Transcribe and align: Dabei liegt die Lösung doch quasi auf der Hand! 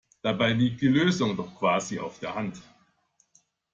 Dabei 0.23 0.53
liegt 0.53 0.81
die 0.81 0.87
Lösung 0.87 1.37
doch 1.37 1.53
quasi 1.59 1.99
auf 1.99 2.17
der 2.17 2.33
Hand! 2.33 2.59